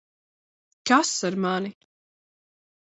[0.87, 1.71] Kas ar mani?